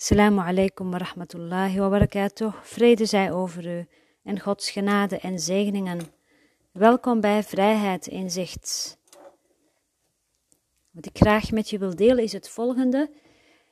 [0.00, 2.54] Assalamu alaikum wa rahmatullahi wa barakatuh.
[2.62, 3.86] Vrede zij over u
[4.22, 6.00] en Gods genade en zegeningen.
[6.72, 8.98] Welkom bij Vrijheid in Zicht.
[10.90, 13.10] Wat ik graag met je wil delen is het volgende.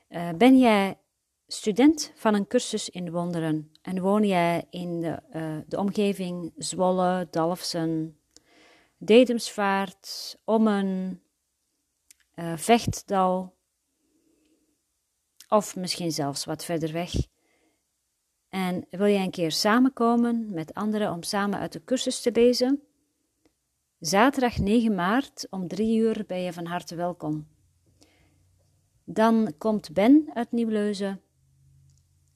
[0.09, 0.99] Uh, ben jij
[1.46, 7.27] student van een cursus in wonderen en woon jij in de, uh, de omgeving Zwolle,
[7.31, 8.19] Dalfsen,
[8.99, 11.23] Dedemsvaart, Ommen,
[12.35, 13.57] uh, Vechtdal,
[15.48, 17.12] of misschien zelfs wat verder weg.
[18.48, 22.83] En wil jij een keer samenkomen met anderen om samen uit de cursus te lezen?
[23.98, 27.47] Zaterdag 9 maart om 3 uur ben je van harte welkom.
[29.05, 31.21] Dan komt Ben uit Nieuwleuzen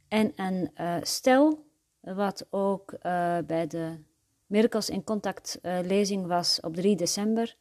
[0.09, 1.67] en een uh, stel,
[2.01, 3.99] wat ook uh, bij de
[4.47, 7.57] Miracles in Contact uh, lezing was op 3 december.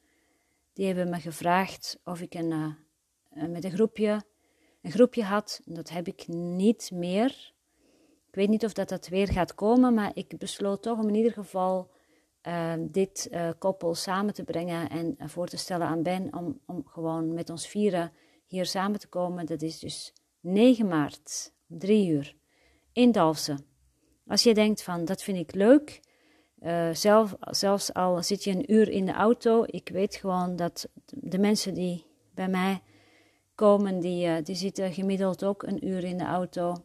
[0.73, 2.75] Die hebben me gevraagd of ik een,
[3.29, 4.21] met een groepje
[4.81, 5.61] een groepje had.
[5.65, 7.53] Dat heb ik niet meer.
[8.27, 11.15] Ik weet niet of dat, dat weer gaat komen, maar ik besloot toch om in
[11.15, 11.91] ieder geval
[12.47, 16.83] uh, dit uh, koppel samen te brengen en voor te stellen aan Ben om, om
[16.85, 18.11] gewoon met ons vieren
[18.45, 19.45] hier samen te komen.
[19.45, 22.35] Dat is dus 9 maart, 3 uur,
[22.93, 23.65] in Dalfsen.
[24.27, 25.99] Als je denkt van, dat vind ik leuk,
[26.93, 31.39] zelf, zelfs al zit je een uur in de auto, ik weet gewoon dat de
[31.39, 32.81] mensen die bij mij
[33.55, 36.75] komen, die, uh, die zitten gemiddeld ook een uur in de auto.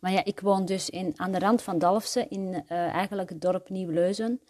[0.00, 3.40] Maar ja, ik woon dus in, aan de rand van Dalfsen, in uh, eigenlijk het
[3.40, 4.40] dorp Nieuw-Leuzen.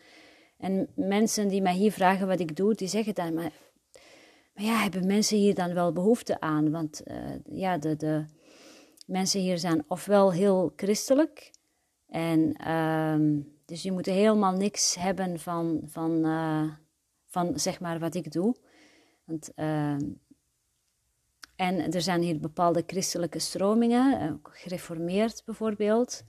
[0.58, 3.52] En mensen die mij hier vragen wat ik doe, die zeggen dan, maar,
[4.54, 6.70] maar ja, hebben mensen hier dan wel behoefte aan?
[6.70, 8.24] Want uh, ja, de, de
[9.06, 11.50] mensen hier zijn ofwel heel christelijk,
[12.08, 16.24] en um, dus je moet helemaal niks hebben van, van,
[17.26, 18.56] van zeg maar wat ik doe.
[19.24, 20.00] Want ehm,
[21.58, 26.24] en er zijn hier bepaalde christelijke stromingen, eh, gereformeerd bijvoorbeeld.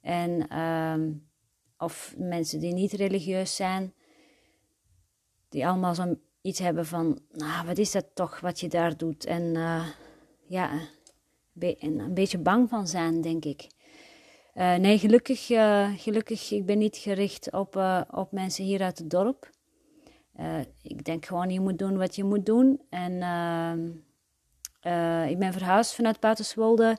[0.00, 1.28] En, um,
[1.78, 3.94] of mensen die niet religieus zijn,
[5.48, 9.24] die allemaal zo'n iets hebben van, nou, wat is dat toch wat je daar doet?
[9.24, 9.86] En uh,
[10.46, 10.70] ja,
[11.54, 13.66] een, beetje bang van zijn, denk ik.
[14.54, 15.46] Uh, nee, gelukkig,
[16.02, 17.76] gelukkig, ik ben niet gericht op,
[18.10, 19.50] op mensen hier uit het dorp.
[20.82, 22.80] ik denk gewoon, je moet doen wat je moet doen.
[22.90, 23.90] En ehm,
[24.82, 26.98] uh, ik ben verhuisd vanuit Buitenswolde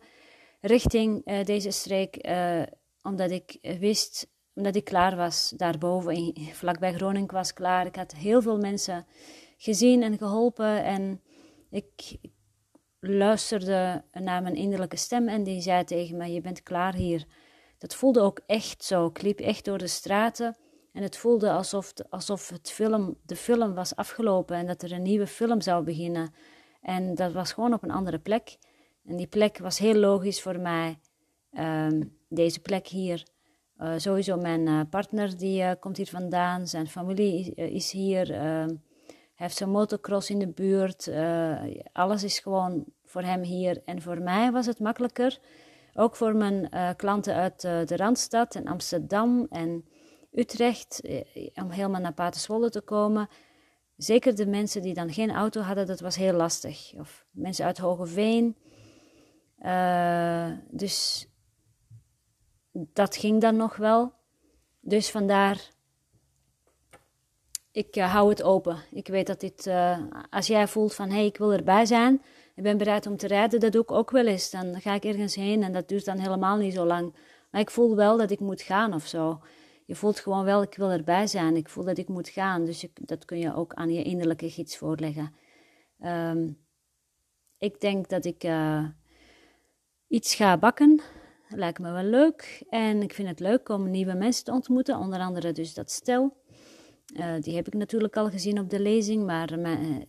[0.62, 2.62] richting uh, deze streek, uh,
[3.02, 7.86] omdat ik wist, omdat ik klaar was daarboven, in, vlakbij Groningen was klaar.
[7.86, 9.06] Ik had heel veel mensen
[9.58, 11.22] gezien en geholpen en
[11.70, 12.18] ik
[13.00, 17.26] luisterde naar mijn innerlijke stem en die zei tegen me, je bent klaar hier.
[17.78, 19.06] Dat voelde ook echt zo.
[19.06, 20.58] Ik liep echt door de straten
[20.94, 25.02] en het voelde alsof, alsof het film, de film was afgelopen en dat er een
[25.02, 26.34] nieuwe film zou beginnen.
[26.84, 28.58] En dat was gewoon op een andere plek.
[29.06, 31.00] En die plek was heel logisch voor mij.
[31.58, 33.24] Um, deze plek hier.
[33.78, 36.68] Uh, sowieso mijn uh, partner die uh, komt hier vandaan.
[36.68, 38.32] Zijn familie is, hier.
[38.32, 38.76] Ehm,
[39.36, 41.12] heeft zijn motocross in de buurt.
[41.92, 43.82] alles is gewoon voor hem hier.
[43.86, 45.40] En voor mij was het makkelijker.
[45.94, 49.86] Ook voor mijn klanten uit de Randstad en Amsterdam en
[50.32, 51.02] Utrecht.
[51.54, 53.30] om helemaal naar Paterswolle te komen
[53.98, 56.94] Zeker de mensen die dan geen auto hadden, dat was heel lastig.
[56.98, 58.58] Of mensen uit Hogeveen.
[59.60, 61.28] Uh, dus
[62.72, 64.14] dat ging dan nog wel.
[64.80, 65.70] Dus vandaar,
[67.72, 68.78] ik uh, hou het open.
[68.92, 70.00] Ik weet dat dit, uh,
[70.30, 72.22] als jij voelt van hé, hey, ik wil erbij zijn,
[72.56, 74.52] ik ben bereid om te rijden, dat doe ik ook wel eens.
[74.52, 77.16] Dan ga ik ergens heen en dat duurt dan helemaal niet zo lang.
[77.52, 79.40] Maar ik voel wel dat ik moet gaan of zo
[79.86, 81.56] je voelt gewoon wel, ik wil erbij zijn.
[81.56, 82.66] Ik voel dat ik moet gaan.
[82.66, 85.34] Dus dat kun je ook aan je innerlijke gids voorleggen.
[86.00, 86.62] Um,
[87.58, 88.88] ik denk dat ik uh,
[90.08, 91.02] iets ga bakken.
[91.48, 92.64] Lijkt me wel leuk.
[92.70, 94.98] En ik vind het leuk om nieuwe mensen te ontmoeten.
[94.98, 96.42] Onder andere dus dat stel.
[97.16, 99.26] Uh, die heb ik natuurlijk al gezien op de lezing.
[99.26, 100.02] Maar uh,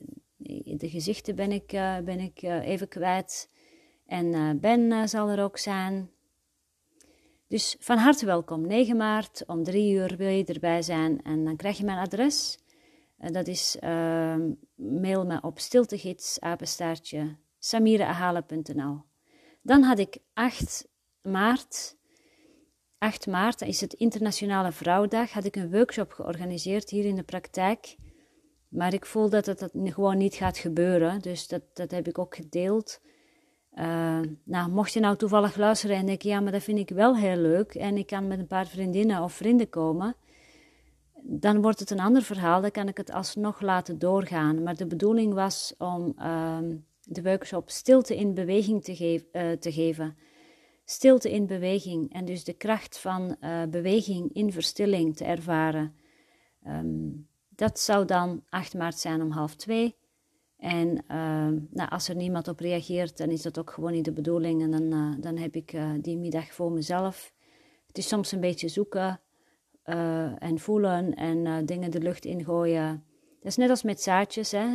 [0.76, 1.66] de gezichten ben ik,
[2.04, 3.50] ben ik even kwijt.
[4.06, 6.14] En Ben zal er ook zijn.
[7.54, 11.56] Dus van harte welkom, 9 maart om 3 uur wil je erbij zijn en dan
[11.56, 12.59] krijg je mijn adres.
[13.18, 14.36] En dat is, uh,
[14.74, 16.39] mail me op stiltegids.
[19.62, 20.89] Dan had ik 8
[21.22, 21.97] maart,
[22.98, 27.22] 8 maart, dat is het Internationale Vrouwendag, had ik een workshop georganiseerd hier in de
[27.22, 27.97] praktijk.
[28.68, 32.34] Maar ik voel dat dat gewoon niet gaat gebeuren, dus dat, dat heb ik ook
[32.34, 33.01] gedeeld.
[33.74, 37.16] Uh, nou, mocht je nou toevallig luisteren en denken, ja, maar dat vind ik wel
[37.16, 40.16] heel leuk en ik kan met een paar vriendinnen of vrienden komen,
[41.26, 44.62] dan wordt het een ander verhaal, dan kan ik het alsnog laten doorgaan.
[44.62, 46.59] Maar de bedoeling was om uh,
[47.03, 50.16] de workshop Stilte in Beweging te, uh, te geven.
[50.84, 55.94] Stilte in beweging en dus de kracht van uh, beweging in verstilling te ervaren.
[56.66, 59.97] Um, dat zou dan 8 maart zijn om half twee.
[60.65, 64.13] En uh, nou, als er niemand op reageert, dan is dat ook gewoon niet de
[64.13, 64.63] bedoeling.
[64.63, 67.33] En dan, uh, dan heb ik uh, die middag voor mezelf.
[67.87, 69.21] Het is soms een beetje zoeken
[70.39, 73.05] en voelen en dingen de lucht ingooien.
[73.39, 74.53] Dat is net als met zaadjes.
[74.53, 74.69] Hè?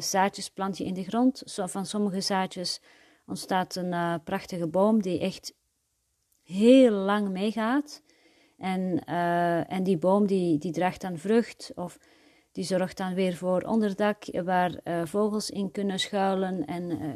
[0.00, 1.42] zaadjes plant je in de grond.
[1.46, 2.80] Van sommige zaadjes
[3.26, 5.54] ontstaat een prachtige boom die echt
[6.42, 8.02] heel lang meegaat.
[8.58, 9.04] En,
[9.68, 11.72] en die boom die, die draagt dan vrucht.
[11.74, 11.98] Of
[12.56, 17.08] die zorgt dan weer voor onderdak waar uh, vogels in kunnen schuilen en, uh,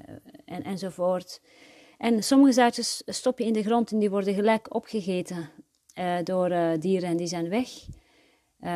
[0.44, 1.42] en, enzovoort.
[1.98, 5.50] En sommige zaadjes stop je in de grond en die worden gelijk opgegeten
[5.98, 7.68] uh, door dieren en die zijn weg.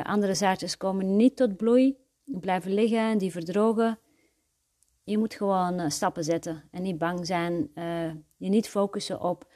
[0.02, 3.98] andere zaadjes komen niet tot bloei, blijven liggen en die verdrogen.
[5.02, 7.70] Je moet gewoon stappen zetten en niet bang zijn,
[8.36, 9.52] je niet focussen op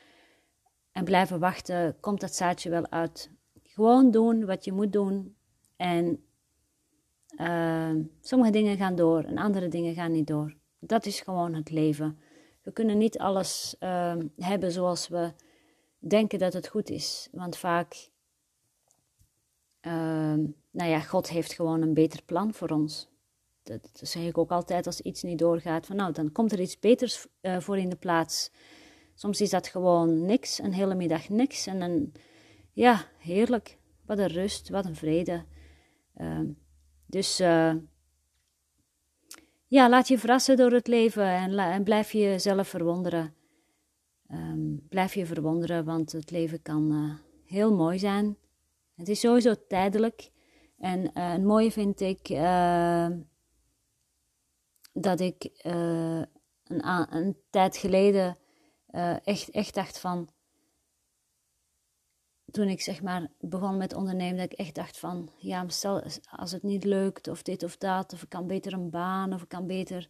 [0.92, 3.30] en blijven wachten, komt dat zaadje wel uit.
[3.62, 5.36] Gewoon doen wat je moet doen
[5.76, 6.27] en
[7.40, 7.90] uh,
[8.20, 10.54] sommige dingen gaan door en andere dingen gaan niet door.
[10.78, 12.18] Dat is gewoon het leven.
[12.62, 15.32] We kunnen niet alles uh, hebben zoals we
[15.98, 17.28] denken dat het goed is.
[17.32, 18.10] Want vaak,
[19.80, 19.92] uh,
[20.70, 23.08] nou ja, God heeft gewoon een beter plan voor ons.
[23.62, 25.86] Dat, dat, zeg ik ook altijd als iets niet doorgaat.
[25.86, 28.50] Van nou, dan komt er iets beters eh, voor in de plaats.
[29.14, 31.66] Soms is dat gewoon niks, een hele middag niks.
[31.66, 32.12] En dan,
[32.72, 33.78] ja, heerlijk.
[34.06, 35.44] Wat een rust, wat een vrede.
[37.08, 37.74] Dus uh,
[39.66, 43.34] ja, laat je verrassen door het leven en, en blijf jezelf verwonderen.
[44.30, 47.14] Um, blijf je verwonderen, want het leven kan uh,
[47.44, 48.36] heel mooi zijn.
[48.94, 50.30] Het is sowieso tijdelijk.
[50.78, 52.28] En het mooie vind ik
[54.92, 58.36] dat ik een, een, tijd geleden
[59.24, 60.28] echt, echt dacht van
[62.50, 66.52] toen ik zeg maar begon met ondernemen, dat ik echt dacht van, ja, stel als
[66.52, 69.48] het niet lukt of dit of dat, of ik kan beter een baan, of ik
[69.48, 70.08] kan beter...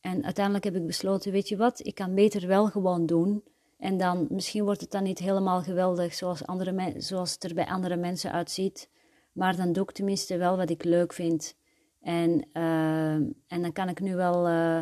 [0.00, 3.42] En uiteindelijk heb ik besloten, weet je wat, ik kan beter wel gewoon doen.
[3.78, 7.66] En dan, misschien wordt het dan niet helemaal geweldig zoals, andere zoals het er bij
[7.66, 8.88] andere mensen uitziet.
[9.32, 11.54] Maar dan doe ik tenminste wel wat ik leuk vind.
[12.00, 13.12] En, uh,
[13.46, 14.48] en dan kan ik nu wel...
[14.48, 14.80] Uh,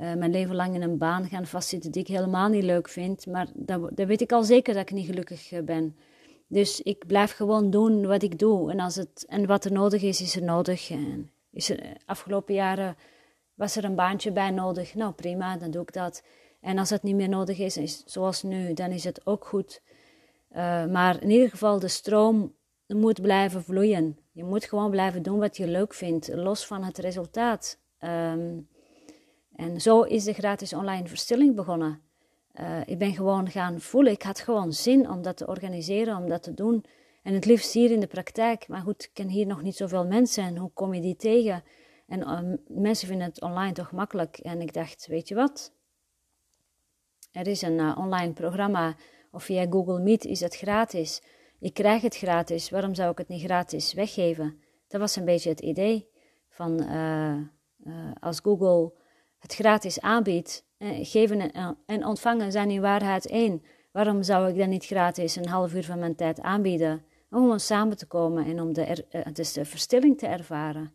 [0.00, 3.26] uh, mijn leven lang in een baan gaan vastzitten die ik helemaal niet leuk vind.
[3.26, 5.96] Maar dat, dat weet ik al zeker dat ik niet gelukkig eh, ben.
[6.46, 8.70] Dus ik blijf gewoon doen wat ik doe.
[8.70, 10.90] En, als het, en wat er nodig is, is er nodig.
[10.90, 12.96] En is er, afgelopen jaren
[13.54, 14.94] was er een baantje bij nodig.
[14.94, 16.22] Nou prima, dan doe ik dat.
[16.60, 19.82] En als het niet meer nodig is, is zoals nu, dan is het ook goed.
[20.90, 22.54] Maar in ieder geval, de stroom
[22.86, 24.18] moet blijven vloeien.
[24.32, 27.78] Je moet gewoon blijven doen wat je leuk vindt, los van het resultaat.
[28.00, 28.68] Um,
[29.58, 32.00] en zo is de gratis online verstilling begonnen.
[32.60, 34.12] Uh, ik ben gewoon gaan voelen.
[34.12, 36.84] Ik had gewoon zin om dat te organiseren, om dat te doen.
[37.22, 38.68] En het liefst hier in de praktijk.
[38.68, 40.44] Maar goed, ik ken hier nog niet zoveel mensen.
[40.44, 41.62] En hoe kom je die tegen?
[42.06, 44.38] En uh, mensen vinden het online toch makkelijk.
[44.38, 45.72] En ik dacht, weet je wat?
[47.32, 48.96] Er is een uh, online programma.
[49.30, 51.22] Of via Google Meet is het gratis.
[51.58, 52.70] Ik krijg het gratis.
[52.70, 54.60] Waarom zou ik het niet gratis weggeven?
[54.88, 56.08] Dat was een beetje het idee.
[56.48, 56.88] Van
[58.20, 58.92] als Google
[59.38, 60.66] het gratis aanbiedt.
[60.78, 61.52] Eh, geven
[61.86, 63.62] en ontvangen zijn in waarheid één.
[63.92, 67.02] Waarom zou ik dan niet gratis een half uur van mijn tijd aanbieden?
[67.30, 70.92] Om gewoon samen te komen en om de, er, uh, dus de verstilling te ervaren.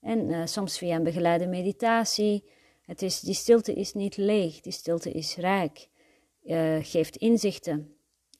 [0.00, 2.50] En uh, soms via een begeleide meditatie.
[2.82, 5.88] Het is, die stilte is niet leeg, die stilte is rijk.
[6.80, 7.96] Geeft inzichten.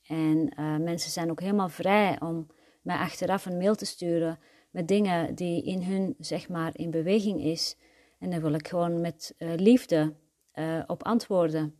[0.06, 2.46] En mensen zijn ook helemaal vrij om
[2.82, 4.38] mij achteraf een mail te sturen
[4.70, 7.76] met dingen die in hun, zeg maar, in beweging is.
[8.22, 10.14] En daar wil ik gewoon met uh, liefde
[10.54, 11.78] uh, op antwoorden.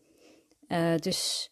[0.69, 1.51] Uh, dus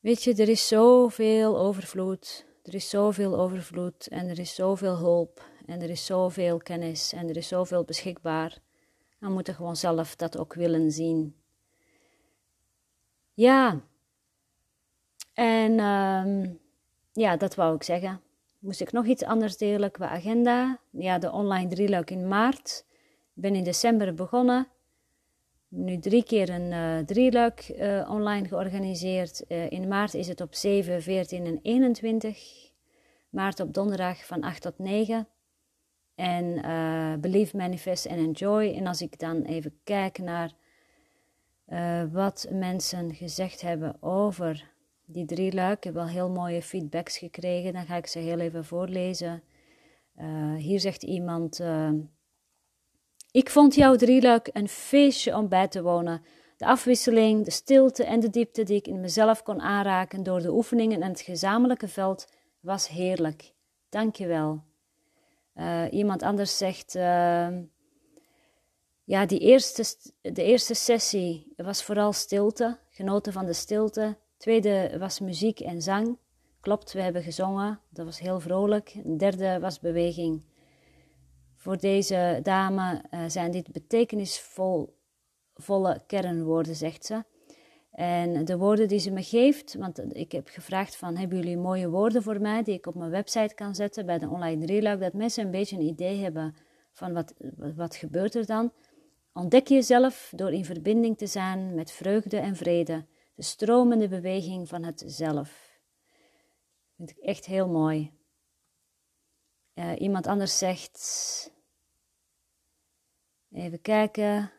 [0.00, 2.46] weet je, er is zoveel overvloed.
[2.62, 7.28] Er is zoveel overvloed en er is zoveel hulp en er is zoveel kennis en
[7.28, 8.58] er is zoveel beschikbaar.
[9.18, 11.36] We moeten gewoon zelf dat ook willen zien.
[13.34, 13.80] Ja,
[15.34, 16.60] en um,
[17.12, 18.20] ja, dat wou ik zeggen.
[18.58, 20.80] Moest ik nog iets anders delen qua agenda?
[20.90, 22.86] Ja, de online drieluik in maart
[23.40, 24.68] ben in december begonnen.
[25.68, 29.44] Nu drie keer een uh, drieluik uh, online georganiseerd.
[29.48, 32.70] Uh, in maart is het op 7, 14 en 21.
[33.30, 35.28] Maart op donderdag van 8 tot 9.
[36.14, 36.60] En
[37.20, 38.74] Believe, Manifest en Enjoy.
[38.74, 40.52] En als ik dan even kijk naar
[42.12, 44.70] wat mensen gezegd hebben over
[45.04, 45.76] die drie luik.
[45.76, 47.72] Ik heb wel heel mooie feedbacks gekregen.
[47.72, 49.42] Dan ga ik ze heel even voorlezen.
[50.56, 51.60] hier zegt iemand
[53.30, 56.22] Ik vond jouw drieluik een feestje om bij te wonen.
[56.56, 60.52] De afwisseling, de stilte en de diepte die ik in mezelf kon aanraken door de
[60.52, 62.26] oefeningen en het gezamenlijke veld
[62.60, 63.52] was heerlijk.
[63.88, 64.62] Dank je wel.
[65.54, 66.94] Uh, iemand anders zegt.
[66.94, 67.48] Uh,
[69.04, 69.84] ja, die eerste,
[70.20, 74.16] de eerste sessie was vooral stilte, genoten van de stilte.
[74.36, 76.18] Tweede was muziek en zang.
[76.60, 78.94] Klopt, we hebben gezongen, dat was heel vrolijk.
[79.04, 80.42] De derde was beweging.
[81.58, 84.92] Voor deze dame uh, zijn dit betekenisvolle
[86.06, 87.24] kernwoorden, zegt ze.
[87.90, 91.88] En de woorden die ze me geeft, want ik heb gevraagd van, hebben jullie mooie
[91.88, 95.12] woorden voor mij die ik op mijn website kan zetten bij de online reluik, dat
[95.12, 96.54] mensen een beetje een idee hebben
[96.92, 97.34] van wat,
[97.76, 98.72] wat gebeurt er dan.
[99.32, 104.82] Ontdek jezelf door in verbinding te zijn met vreugde en vrede, de stromende beweging van
[104.82, 105.78] het zelf.
[106.96, 108.17] Vind ik echt heel mooi.
[109.78, 111.00] Uh, iemand anders zegt,
[113.50, 114.52] even kijken.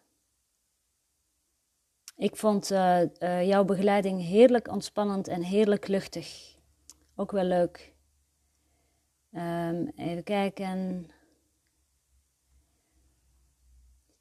[2.16, 6.58] Ik vond uh, uh, jouw begeleiding heerlijk ontspannend en heerlijk luchtig.
[7.16, 7.94] Ook wel leuk.
[9.32, 10.78] Um, even kijken.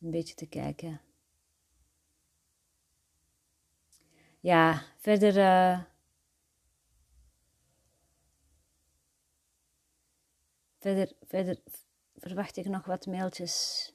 [0.01, 1.01] Een beetje te kijken.
[4.41, 5.35] Ja, verder.
[10.79, 11.59] Verder, verder
[12.17, 13.87] verwacht ik nog wat mailtjes.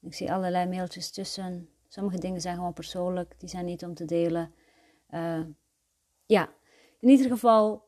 [0.00, 1.68] Ik zie allerlei mailtjes tussen.
[1.88, 4.54] Sommige dingen zijn gewoon persoonlijk, die zijn niet om te delen.
[5.10, 5.44] Uh,
[6.26, 6.52] ja,
[6.98, 7.84] in ieder geval,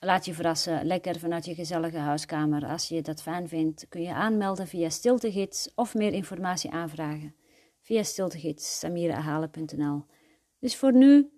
[0.00, 0.86] laat je verrassen.
[0.86, 2.66] Lekker vanuit je gezellige huiskamer.
[2.66, 7.34] Als je dat fijn vindt, kun je aanmelden via Stiltegids of meer informatie aanvragen
[7.86, 10.04] via stiltegids samirahalen.nl.
[10.58, 11.30] Dus voor nu,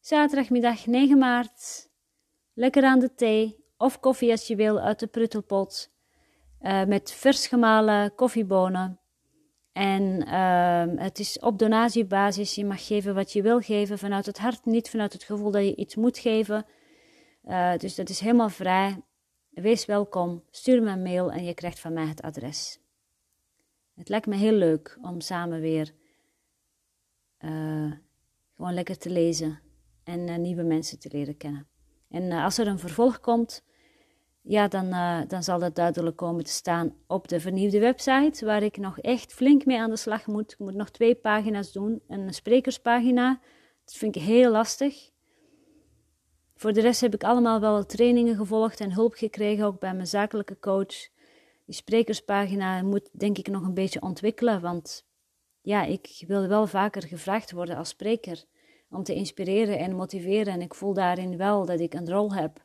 [0.00, 1.90] zaterdagmiddag 9 maart,
[2.52, 5.92] lekker aan de thee of koffie als je wil uit de pruttelpot.
[6.60, 9.00] Uh, met vers gemalen koffiebonen.
[9.72, 12.54] En uh, het is op donatiebasis.
[12.54, 15.64] Je mag geven wat je wil geven vanuit het hart, niet vanuit het gevoel dat
[15.64, 16.66] je iets moet geven.
[17.44, 19.02] Uh, dus dat is helemaal vrij.
[19.50, 20.42] Wees welkom.
[20.50, 22.78] Stuur me een mail en je krijgt van mij het adres.
[23.94, 25.94] Het lijkt me heel leuk om samen weer
[27.38, 27.92] uh,
[28.56, 29.60] gewoon lekker te lezen
[30.04, 31.73] en nieuwe mensen te leren kennen.
[32.14, 33.64] En als er een vervolg komt,
[34.42, 38.62] ja, dan, uh, dan zal dat duidelijk komen te staan op de vernieuwde website, waar
[38.62, 40.52] ik nog echt flink mee aan de slag moet.
[40.52, 43.40] Ik moet nog twee pagina's doen, een sprekerspagina.
[43.84, 45.10] Dat vind ik heel lastig.
[46.56, 50.06] Voor de rest heb ik allemaal wel trainingen gevolgd en hulp gekregen, ook bij mijn
[50.06, 51.08] zakelijke coach.
[51.66, 55.06] Die sprekerspagina moet denk ik nog een beetje ontwikkelen, want
[55.62, 58.44] ja, ik wil wel vaker gevraagd worden als spreker
[58.94, 60.52] om te inspireren en motiveren.
[60.52, 62.60] En ik voel daarin wel dat ik een rol heb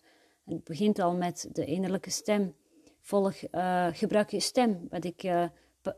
[0.50, 2.56] het begint al met de innerlijke stem.
[3.02, 4.88] Volg, uh, gebruik je stem.
[4.90, 5.44] Wat ik uh,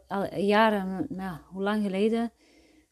[0.08, 2.32] al jaren, nou, hoe lang geleden?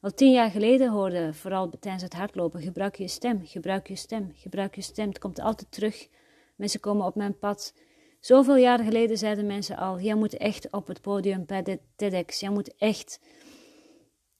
[0.01, 2.61] Al tien jaar geleden hoorde, vooral tijdens het hardlopen.
[2.61, 5.07] Gebruik je stem, gebruik je stem, gebruik je stem.
[5.07, 6.07] Het komt altijd terug.
[6.55, 7.73] Mensen komen op mijn pad.
[8.19, 12.39] Zoveel jaren geleden zeiden mensen al: jij moet echt op het podium bij de TEDx.
[12.39, 13.19] Jij moet echt.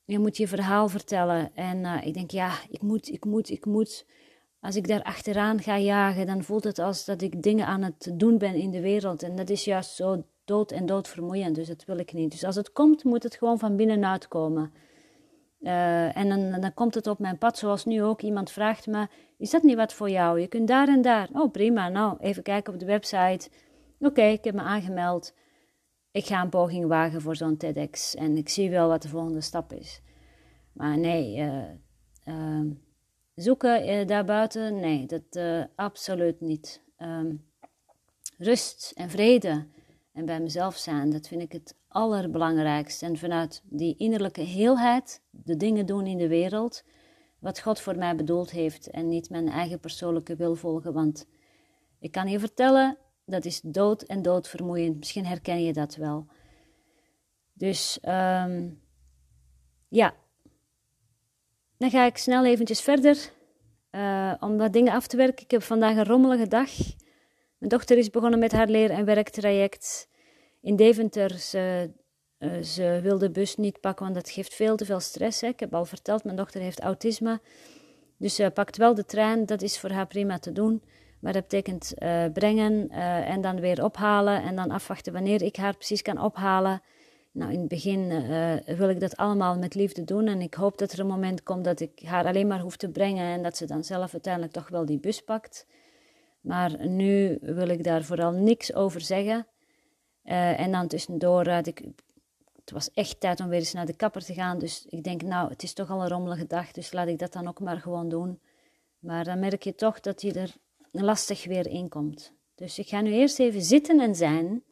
[0.09, 1.51] Je moet je verhaal vertellen.
[1.53, 4.05] En uh, ik denk, ja, ik moet, ik moet, ik moet.
[4.59, 8.11] Als ik daar achteraan ga jagen, dan voelt het als dat ik dingen aan het
[8.13, 9.23] doen ben in de wereld.
[9.23, 12.31] En dat is juist zo dood en doodvermoeiend, dus dat wil ik niet.
[12.31, 14.73] Dus als het komt, moet het gewoon van binnenuit komen.
[15.61, 18.21] Uh, en dan komt het op mijn pad, zoals nu ook.
[18.21, 20.39] Iemand vraagt me, is dat niet wat voor jou?
[20.39, 21.29] Je kunt daar en daar.
[21.33, 21.89] Oh, prima.
[21.89, 23.49] Nou, even kijken op de website.
[23.99, 25.33] Oké, ik heb me aangemeld.
[26.11, 28.15] Ik ga een poging wagen voor zo'n TEDx.
[28.15, 30.01] En ik zie wel wat de volgende stap is.
[30.73, 31.63] Maar nee, uh,
[32.25, 32.71] uh,
[33.39, 34.79] Zoeken uh, daarbuiten?
[34.79, 36.81] Nee, dat uh, absoluut niet.
[36.97, 37.45] Um,
[38.37, 39.67] rust en vrede
[40.13, 43.05] en bij mezelf zijn, dat vind ik het allerbelangrijkste.
[43.05, 46.83] En vanuit die innerlijke heelheid de dingen doen in de wereld,
[47.39, 50.93] wat God voor mij bedoeld heeft en niet mijn eigen persoonlijke wil volgen.
[50.93, 51.27] Want
[51.99, 52.97] ik kan je vertellen,
[53.29, 54.97] dat is dood en doodvermoeiend.
[54.97, 56.25] Misschien herken je dat wel.
[57.53, 58.81] Dus um,
[59.87, 60.13] ja,
[61.77, 63.31] dan ga ik snel eventjes verder
[63.91, 65.43] uh, om wat dingen af te werken.
[65.43, 66.69] Ik heb vandaag een rommelige dag.
[67.57, 70.07] Mijn dochter is begonnen met haar leer- en werktraject
[70.61, 71.29] in Deventer.
[71.39, 71.91] Ze,
[72.39, 75.41] uh, ze wil de bus niet pakken, want dat geeft veel te veel stress.
[75.41, 75.47] Hè.
[75.47, 77.41] Ik heb al verteld, mijn dochter heeft autisme.
[78.17, 80.83] Dus ze pakt wel de trein, dat is voor haar prima te doen.
[81.19, 82.89] Maar dat betekent uh, brengen
[83.25, 86.81] en dan weer ophalen en dan afwachten wanneer ik haar precies kan ophalen.
[87.31, 90.27] Nou, in het begin uh, wil ik dat allemaal met liefde doen.
[90.27, 92.89] En ik hoop dat er een moment komt dat ik haar alleen maar hoef te
[92.89, 93.25] brengen.
[93.25, 95.65] En dat ze dan zelf uiteindelijk toch wel die bus pakt.
[96.41, 99.47] Maar nu wil ik daar vooral niks over zeggen.
[100.23, 101.83] En dan tussendoor raad ik
[102.69, 104.59] het was echt tijd om weer eens naar de kapper te gaan.
[104.59, 107.33] Dus ik denk, nou, het is toch al een rommelige dag, dus laat ik dat
[107.33, 108.39] dan ook maar gewoon doen.
[108.99, 110.55] Maar dan merk je toch dat je er
[110.91, 112.33] lastig weer in komt.
[112.55, 114.63] Dus ik ga nu eerst even zitten en zijn.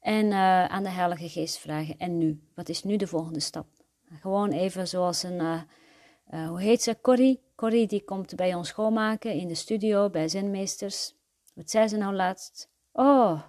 [0.00, 1.98] En uh, aan de Heilige Geest vragen.
[1.98, 2.40] En nu?
[2.54, 3.66] Wat is nu de volgende stap?
[4.20, 5.62] Gewoon even zoals een, uh,
[6.30, 6.98] uh, hoe heet ze?
[7.00, 7.40] Corrie.
[7.54, 11.14] Corrie die komt bij ons schoonmaken in de studio bij zenmeesters.
[11.54, 12.68] Wat zei ze nou laatst?
[12.92, 13.42] Oh,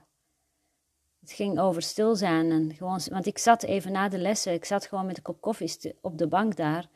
[1.21, 2.51] het ging over stil zijn.
[2.51, 5.41] En gewoon, want ik zat even na de lessen, ik zat gewoon met een kop
[5.41, 6.89] koffie op de bank daar,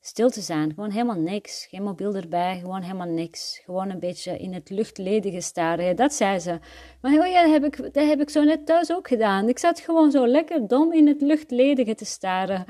[0.00, 0.72] stil te zijn.
[0.74, 1.66] Gewoon helemaal niks.
[1.70, 3.60] Geen mobiel erbij, gewoon helemaal niks.
[3.64, 5.96] Gewoon een beetje in het luchtledige staren.
[5.96, 6.58] dat zei ze.
[7.00, 9.48] Maar oh ja, dat heb, ik, dat heb ik zo net thuis ook gedaan.
[9.48, 12.64] Ik zat gewoon zo lekker dom in het luchtledige te staren.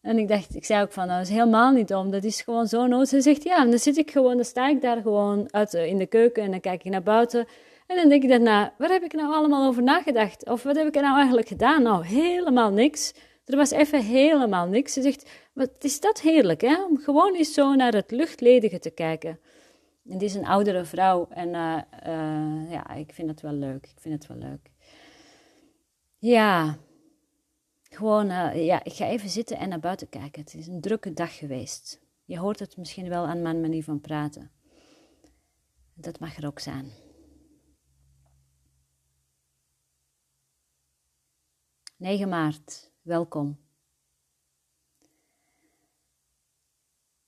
[0.00, 2.10] En ik dacht, ik zei ook van, nou, dat is helemaal niet dom.
[2.10, 3.08] Dat is gewoon zo nood.
[3.08, 5.86] Ze zegt, ja, en dan zit ik gewoon, dan sta ik daar gewoon uit, eh,
[5.86, 7.46] in de keuken en dan kijk ik naar buiten.
[7.86, 10.48] En dan denk ik daarna, waar heb ik nou allemaal over nagedacht?
[10.48, 11.82] Of wat heb ik nou eigenlijk gedaan?
[11.82, 13.12] Nou, helemaal niks.
[13.44, 14.92] Er was even helemaal niks.
[14.92, 16.84] Ze zegt, wat is dat heerlijk, hè?
[16.84, 19.40] Om gewoon eens zo naar het luchtledige te kijken.
[20.08, 23.86] En die is een oudere vrouw en uh, uh, ja, ik vind het wel leuk.
[23.86, 24.70] Ik vind het wel leuk.
[26.18, 26.78] Ja,
[27.82, 30.42] gewoon, uh, ja, ik ga even zitten en naar buiten kijken.
[30.42, 32.00] Het is een drukke dag geweest.
[32.24, 34.50] Je hoort het misschien wel aan mijn manier van praten.
[35.94, 36.90] Dat mag er ook zijn.
[41.96, 43.67] 9 maart, welkom.